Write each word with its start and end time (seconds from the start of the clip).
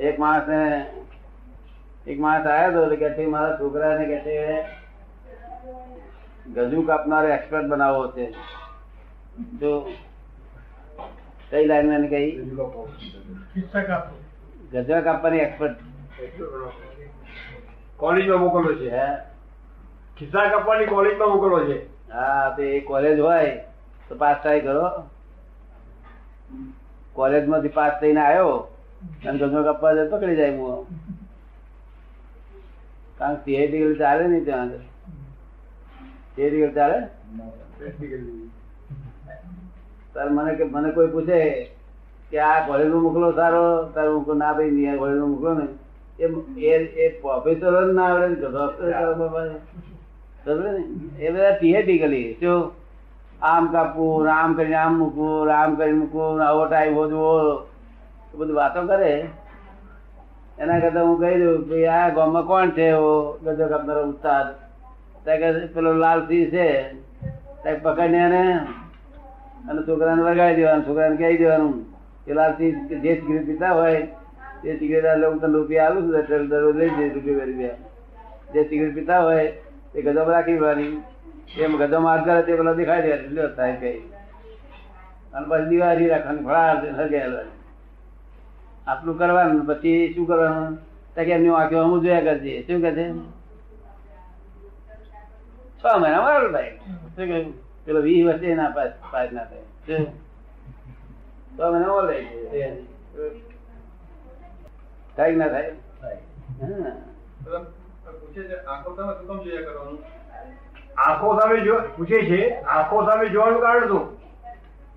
એક 0.00 0.18
માણસ 0.18 0.48
ને 0.48 0.86
એક 2.06 2.20
માણસ 2.20 2.46
આવ્યો 2.46 2.86
હતો 2.86 2.96
કે 2.96 3.10
છે, 3.10 3.26
મારા 3.26 3.56
છોકરાને 3.60 4.06
કે 4.06 4.18
છે 4.18 4.62
ગજુ 6.54 6.82
કાપનાર 6.82 7.24
એક્સપર્ટ 7.24 7.64
બનાવવો 7.64 8.10
છે. 8.10 8.32
જો 9.60 9.90
કઈ 11.50 11.66
લાઈનમાં 11.66 12.08
કઈ? 12.08 12.40
ગજવા 14.72 15.00
કાપવાની 15.00 15.38
એક્સપર્ટ 15.38 15.76
કોલેજમાં 17.96 18.40
મોકલવો 18.40 18.74
છે. 18.74 18.90
હે? 18.90 19.06
ખિસ્સા 20.18 20.50
કાપવાની 20.50 20.86
કોલેજમાં 20.86 21.28
મોકલવો 21.28 21.64
છે. 21.64 22.10
હા 22.12 22.54
તો 22.56 22.62
એ 22.62 22.80
કોલેજ 22.80 23.20
હોય 23.20 23.64
તો 24.08 24.14
પાસ 24.14 24.36
ટ્રાય 24.42 24.60
કરો. 24.60 25.02
કોલેજમાંથી 27.12 27.68
પાસ 27.68 27.92
થઈને 28.00 28.20
આવ્યો 28.20 28.73
અને 29.28 29.38
ગજવા 29.38 29.72
કપવા 29.72 29.94
જાય 29.94 30.08
પકડી 30.08 30.36
જાય 30.36 30.56
હું 30.56 30.86
કારણ 33.18 33.34
કે 33.34 33.54
theoretical 33.54 33.94
ચાલે 33.94 34.26
નહીં 34.26 34.44
ત્યાં 34.44 34.62
આગળ. 34.62 34.78
theoretical 36.38 36.70
ચાલે? 36.70 37.00
તાર 40.14 40.28
મને 40.28 40.54
કે, 40.54 40.64
મને 40.64 40.92
કોઈ 40.92 41.06
પૂછે 41.06 41.70
કે 42.30 42.38
આ 42.38 42.66
કોલેજમાં 42.66 43.02
મોકલો 43.02 43.32
સારો? 43.32 43.86
તાર 43.86 44.08
હું 44.08 44.36
ના 44.36 44.52
ભાઈ 44.52 44.70
નહીં 44.70 44.98
કોલેજમાં 44.98 45.28
મોકલો 45.28 45.54
ને 45.54 45.66
એ, 46.60 46.76
એ- 46.76 47.20
પ્રોફેસરો 47.20 47.90
જ 47.90 47.94
ના 47.94 48.04
આવડે 48.04 48.34
ડોક્ટર? 48.34 48.88
એ 51.18 51.32
બધા 51.32 51.58
theoretically 51.62 52.40
શું 52.40 52.72
આમ 53.42 53.72
કાપવું, 53.72 54.32
આમ 54.32 54.54
કરીને 54.54 54.74
આમ 54.74 54.98
મૂકવું, 54.98 55.54
આમ 55.54 55.74
કરીને 55.74 55.98
મૂકવું, 55.98 56.46
આવો 56.46 56.66
ટાઈમ 56.66 56.94
એ 56.96 57.73
બધું 58.36 58.56
વાતો 58.56 58.80
કરે. 58.86 59.12
એના 60.58 60.80
કરતા 60.80 61.02
હું 61.02 61.20
કહી 61.20 61.38
દઉં 61.40 61.64
કે 61.68 61.86
આ 61.88 62.08
ગામમાં 62.08 62.46
કોણ 62.46 62.70
છે 62.70 62.84
એવો 62.88 63.12
ગજો 63.44 63.66
કાપનારો 63.68 64.02
ઉસ્તાદ. 64.10 64.46
ત્યાં 65.24 65.68
પેલો 65.74 65.90
લાલસિંહ 65.94 66.50
છે. 66.50 66.68
ત્યાં 67.62 67.82
પકડીને 67.82 68.18
એને 68.18 68.42
અને 69.68 69.80
છોકરાને 69.88 70.22
વગાડી 70.22 70.54
દેવાનું, 70.54 70.86
છોકરાને 70.86 71.16
કહી 71.16 71.38
દેવાનું 71.38 71.74
કે 72.24 72.32
લાલસિંહ 72.34 72.74
જે 73.02 73.10
સિગરેટ 73.14 73.46
પીતા 73.46 73.72
હોય 73.72 74.00
તે 74.62 74.76
સિગરેટ 74.78 75.06
આ 75.06 75.16
લોકો 75.22 75.36
તને 75.38 75.52
રૂપિયા 75.52 75.86
આવું 75.86 76.02
છું 76.06 76.48
દરરોજ 76.48 76.76
લઈ 76.76 76.88
જઈશ 76.88 77.14
રૂપિયા 77.14 77.48
રૂપિયા. 77.50 77.78
જે 78.54 78.60
સિગરેટ 78.64 78.94
પીતા 78.94 79.20
હોય 79.20 79.44
એ 79.94 80.02
ગદમ 80.02 80.28
રાખી 80.34 80.58
દેવાની. 80.58 80.94
એમ 81.58 81.72
ગદમ 81.76 82.04
હાથ 82.06 82.24
કરે 82.24 82.42
તે 82.42 82.56
પેલા 82.56 82.72
દેખાડી 82.72 83.10
દેવા 83.10 83.34
લ્યો 83.36 83.50
થાય 83.56 83.76
કઈ. 83.82 83.98
અને 85.34 85.46
પછી 85.48 85.68
દિવાળી 85.68 86.08
રાખવાની 86.08 86.44
ફળા 86.46 86.74
સળગાયેલા 86.96 87.46
આટલું 88.86 89.18
કરવાનું 89.18 89.66
પછી 89.66 90.12
શું 90.14 90.26
કરવાનું? 90.26 90.78
એમની 91.16 91.48
વાંખ્યો 91.48 91.84
હું 91.84 92.02
જોયા 92.02 92.20
કરજે. 92.20 92.52
શું 92.66 92.80
કે 92.84 92.90
છે? 92.96 93.04
છ 95.80 95.84
મહિના 96.02 96.24
બરાબર 96.26 96.50
ભાઈ 96.52 96.72
શું 97.14 97.24
કહ્યું 97.30 97.46
પેલો 97.84 98.00
વીસ 98.02 98.26
વર્ષે 98.26 98.54
ના 98.54 98.70
પાસ 98.76 99.32
ના 99.32 99.44
થાય? 99.44 99.66
છ 99.86 101.60
મહિના 101.72 101.92
ઓલ 101.92 102.06
થાય. 102.08 102.68
થાય 105.16 105.32
ના 105.36 105.48
થાય? 105.48 105.72
આંખો 111.04 111.28
સામે 111.38 111.56
પૂછે 111.96 112.18
છે 112.28 112.42
આંખો 112.64 112.98
સામે 113.06 113.24
જોવાનું 113.28 113.62
કારણ 113.62 113.88
શું? 113.88 114.04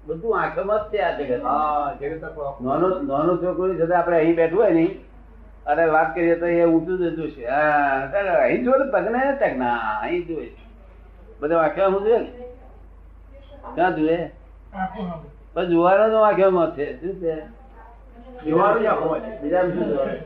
બધું 0.08 0.40
આંખમાં 0.42 0.80
જ 0.80 0.94
છે 0.94 1.00
આ 1.02 1.12
જગત. 1.18 2.24
નાનો 2.62 2.88
નાનો 3.10 3.38
છોકરો 3.38 3.74
છે 3.76 3.94
આપણે 3.94 4.18
અહીં 4.18 4.36
બેઠું 4.36 4.60
હોય 4.62 4.72
નહીં. 4.72 4.94
અને 5.66 5.86
વાત 5.86 6.16
કરીએ 6.16 6.36
તો 6.40 6.46
એ 6.46 6.66
ઊંચું 6.66 6.98
જતું 7.00 7.32
છે. 7.32 7.46
હા 7.46 8.10
અહીં 8.44 8.64
જો 8.64 8.72
પગને 8.94 9.38
તક 9.40 9.54
ના 9.58 10.00
અહીં 10.02 10.28
જોવે 10.28 10.52
બધા 11.40 11.58
વાંખ્યા 11.58 11.88
હું 11.88 12.04
જોયે 12.04 12.26
ક્યાં 13.76 13.96
જુએ? 13.96 14.18
પણ 15.54 15.66
જોવાનો 15.66 16.10
તો 16.10 16.20
વાંખ્યામાં 16.22 16.76
છે. 16.76 16.86
શું 17.02 17.16
છે. 17.22 17.36
શું 17.36 18.46
જોવાનું? 18.46 20.20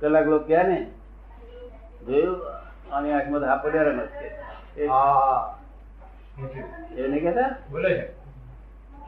કલાક 0.00 0.26
લોકો 0.26 0.44
ક્યાં 0.46 0.68
ને? 0.68 0.78
જોયું? 2.06 2.38
આની 2.92 3.12
આંખમાં 3.12 3.52
આપડે 3.52 3.78
રમત 3.78 4.08
છે. 4.20 4.86
હા. 4.86 5.57
એ 6.38 6.40
નહીં 7.02 7.22
કહેતા 7.22 7.50
બોલે 7.70 7.90
છે 7.90 8.04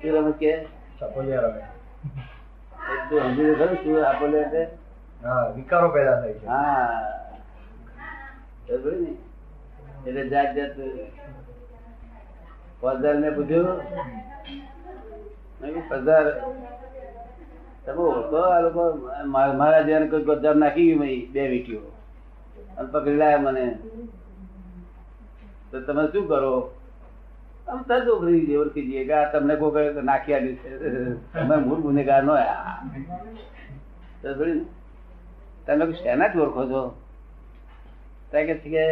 શું 0.00 0.14
રમત 0.16 0.38
કે 0.38 0.52
સપોલિયા 0.98 1.46
રમે 1.46 1.62
તું 3.08 3.22
સમજી 3.24 3.54
ખરું 3.54 3.76
શું 3.76 3.96
હાપડિયા 4.00 4.46
એટલે 4.46 4.62
હા 5.20 5.44
વિકારો 5.50 5.88
પેદા 5.90 6.16
થાય 6.16 6.34
છે 6.34 6.46
હા 6.46 6.88
ને 8.66 9.10
એટલે 10.04 10.22
જાત 10.28 10.50
જાત 10.54 10.74
ફોજદાર 12.80 13.16
ને 13.16 13.30
પૂછ્યું 13.30 13.78
ફોજદાર 15.88 16.26
તમે 17.84 18.02
ઓળખો 18.06 18.38
આ 18.46 18.60
લોકો 18.60 18.82
મારા 19.28 19.84
જેને 19.84 20.06
કોઈ 20.08 20.24
ગોજામ 20.24 20.58
નાખી 20.58 20.94
મેં 20.96 21.14
બે 21.32 21.48
વીટીઓ 21.48 21.82
અને 22.76 22.88
પકડી 22.88 23.16
લાયા 23.16 23.44
મને 23.46 23.64
તો 25.70 25.76
તમે 25.82 26.02
શું 26.12 26.28
કરો 26.28 26.52
આમ 27.70 27.80
તરત 27.88 28.08
ઓળખી 28.08 28.46
જઈએ 28.46 28.58
ઓળખી 28.58 28.86
જઈએ 28.86 29.04
કે 29.08 29.14
આ 29.14 29.30
તમને 29.32 29.56
કોઈ 29.56 30.02
નાખી 30.10 30.34
આવ્યું 30.34 30.56
છે. 30.62 30.70
તમે 31.34 31.56
મૂળ 31.56 31.80
ગુનેગાર 31.80 32.22
નો 32.24 32.34
ને? 32.34 32.44
તમે 35.66 35.76
લોકો 35.80 35.92
શેનાથી 36.02 36.40
ઓળખો 36.46 36.62
છો? 36.70 36.80
કે 38.32 38.54
કે 38.54 38.84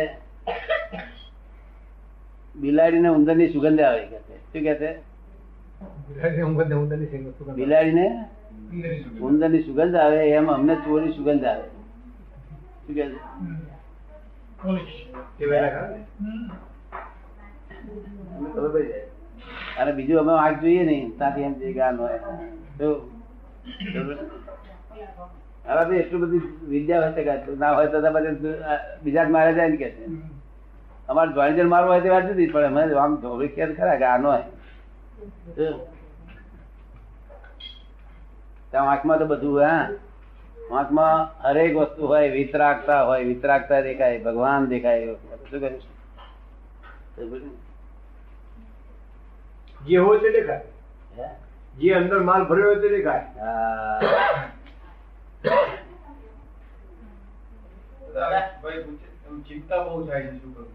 બિલાડીને 2.55 3.09
ઉંદરની 3.09 3.53
સુગંધ 3.53 3.81
આવે 3.81 4.03
કે 4.13 4.19
છે? 4.27 4.35
શું 4.53 4.63
કે 4.67 4.75
છે? 4.81 4.91
બિલાડીને 7.57 8.07
ઉંદરની 9.21 9.63
સુગંધ 9.63 9.97
આવે 9.97 10.21
એમ 10.31 10.49
અમને 10.55 10.75
ચોરી 10.85 11.13
સુગંધ 11.13 11.45
આવે. 11.45 11.65
શું 12.87 12.95
કે 12.95 13.05
છે 13.05 13.11
તે 15.39 15.45
વહેલા 15.47 15.71
ખરા 15.71 15.89
ને? 15.89 15.99
અમને 18.37 18.49
ખબર 18.55 18.69
પડી 18.73 18.89
જાય 18.91 19.07
અને 19.81 19.93
બીજું 19.93 20.21
અમે 20.21 20.33
વાંક 20.33 20.61
જોઈએ 20.61 20.85
નહીં. 20.85 21.19
ત્યાંથી 21.19 21.43
એમ 21.43 21.53
જે 21.53 21.73
ગાન? 21.73 21.97
બરોબર? 21.97 22.19
હવે 25.69 25.85
તો 25.85 25.93
એટલું 25.93 26.23
બધી 26.23 26.41
વિદ્યા 26.69 27.01
હોય 27.01 27.25
કે 27.25 27.39
ના 27.59 27.73
હોય 27.73 27.87
તો 27.87 28.01
બધા 28.01 28.79
બીજા 29.03 29.25
જ 29.25 29.31
મારે 29.31 29.55
જાય 29.55 29.69
ને 29.69 29.77
કે 29.77 29.91
છે. 29.91 30.07
અમારે 31.09 31.33
જોઈન્ટર 31.33 31.67
મારવો 31.67 31.93
હોય 31.93 32.01
તે 32.01 32.09
વાત 32.09 32.29
જુદી 32.29 32.47
પણ 32.47 32.65
અમે 32.65 32.95
આમ 32.95 33.17
ધોબી 33.17 33.49
ખેર 33.49 33.77
ખરા 33.77 33.97
કે 33.97 34.05
આનો 34.05 34.33
હોય 34.33 34.45
ત્યાં 38.73 38.91
આંખમાં 38.91 39.19
તો 39.19 39.27
બધું 39.27 39.63
હા. 39.63 39.89
આંખમાં 40.73 41.45
હરેક 41.45 41.77
વસ્તુ 41.77 42.07
હોય, 42.07 42.31
વિતરાગતા 42.31 43.03
હોય. 43.03 43.25
વિતરાગતા 43.25 43.81
દેખાય, 43.81 44.23
ભગવાન 44.23 44.67
દેખાય. 44.67 45.15
શું 45.51 45.61
કહ્યું 45.61 47.41
જે 49.87 49.97
હોય 49.97 50.19
તે 50.19 50.31
દેખાય. 50.31 50.61
જે 51.79 51.95
અંદર 51.95 52.21
માલ 52.21 52.45
ભર્યો 52.45 52.67
હોય 52.67 52.77
તે 52.77 52.89
દેખાય. 52.89 53.23
ચિંતા 59.49 59.83
બહુ 59.83 60.07
થાય 60.07 60.23
છે 60.23 60.31
શું 60.31 60.55
કરું? 60.55 60.69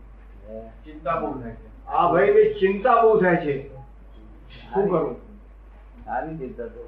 ચિંતા 0.86 1.19
બહુ 1.19 1.41
થાય 1.41 1.52
છે. 1.52 1.86
આ 1.88 2.12
ભાઈ 2.12 2.34
ની 2.34 2.53
ચિંતા 2.53 3.02
બહુ 3.02 3.22
થાય 3.22 3.36
છે. 3.36 3.69
શું 4.74 4.90
કરું? 4.90 5.16
સારી 6.05 6.38
ચિંતા 6.38 6.66
તો. 6.66 6.82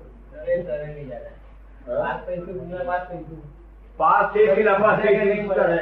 પાસ 3.97 4.33
થઈ 4.33 4.47
કે 4.55 4.63
નાપાસ 4.63 4.99
થઈ 4.99 5.15
કે 5.15 5.23
નહીં 5.23 5.47
કરે. 5.47 5.79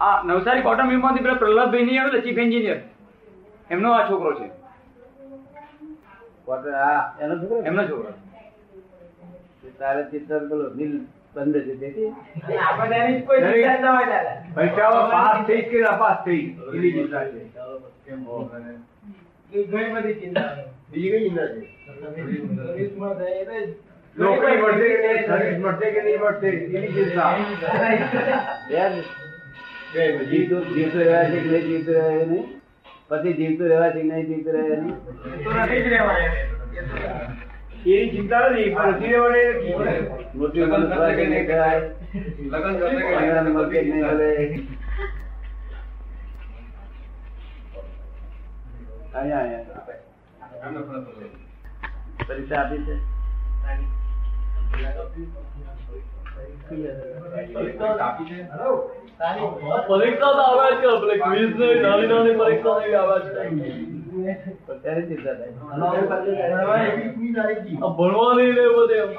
આ 0.00 0.22
નવસારી 0.24 0.62
કોટન 0.62 0.86
મિલમાંથી 0.86 1.22
પેલા 1.22 1.36
પ્રહલાદભાઈ 1.36 1.86
નહીં 1.86 2.00
આવેલા 2.00 2.22
ચીફ 2.22 2.38
એન્જિનિયર. 2.38 2.78
એમનો 3.70 3.92
આ 3.94 4.08
છોકરો 4.08 4.32
છે. 4.34 4.46
એનો 7.20 7.34
છોકરો 7.40 7.62
એમનો 7.64 7.82
છોકરો. 7.88 8.12
તારે 9.78 10.02
ચિત્ર 10.10 10.40
પેલો 10.48 10.66
નીલ 10.74 10.94
બંધ 11.34 11.62
છે 11.66 11.74
તેથી 11.76 12.10
પરીક્ષામાં 14.56 15.10
પાસ 15.10 15.46
થઈ 15.46 15.62
કે 15.62 15.80
નાપાસ 15.80 16.18
થઈ 16.24 16.42
એની 16.74 16.92
ચિંતા 16.92 17.24
છે. 17.24 17.40
કેમ 18.04 18.20
અને 18.52 18.72
બીજી 20.90 21.10
કઈ 21.12 21.24
ચિંતા 21.24 21.48
છે? 21.48 21.62
નોકરી 24.16 24.56
મળશે 24.58 24.88
કે 24.92 24.98
નહીં 25.04 25.60
મળશે 25.62 25.86
કે 25.90 26.00
નહીં 26.02 26.20
મળશે 26.20 26.48
એની 26.48 26.92
ચિંતા. 26.94 27.30
બેન, 29.94 30.08
બે 30.08 30.18
બધી. 30.18 30.30
જીવ 30.30 30.50
તો- 30.50 30.66
જીવ 30.70 30.88
તો 30.92 31.00
એવા 31.00 31.24
છે 31.24 31.38
કે 31.38 31.48
નહીં 31.48 31.66
જીવ 31.66 31.82
તો 31.86 31.92
નહીં 32.24 32.44
પછી 33.10 33.34
જીવતું 33.34 33.66
રહેવાથી 33.68 34.04
નહીં 34.04 34.26
જીવતું 34.26 34.52
રહે 34.54 34.76
નહીં 34.76 34.96
તો 35.40 35.50
નથી 35.54 35.82
જ 35.82 35.88
એની 37.86 38.10
ચિંતા 38.10 38.44
નથી 38.48 38.70
પણ 38.70 38.90
નથી 38.90 39.08
રહેવાની 39.08 39.48
મૃત્યુ 40.34 40.66
પણ 40.68 40.84
સ્વર્ગ 40.90 41.18
નહીં 41.24 41.46
કહેવાય. 41.46 41.80
લગ્ન 42.44 42.74
કરશે 42.76 43.02
કે 43.72 43.82
નહીં 43.82 44.04
મળે. 44.04 44.28
અહીંયા. 49.14 49.64
પરીક્ષા 52.20 52.60
આપી 52.60 52.82
છે? 52.86 52.94
પરીક્ષા 59.88 60.32
તો 60.32 60.42
આવે 60.42 60.68
છે 60.72 60.88
કે 61.00 61.16
ક્વિઝ 61.20 61.54
ને 61.54 61.68
નાની 61.76 62.08
નાની 62.08 62.36
પરીક્ષા 62.36 62.78
ને 62.80 62.94
આવે 62.94 63.16
ભણવાની 67.92 68.52
ને 68.52 68.64
બધે 68.70 68.98
એમ. 68.98 69.12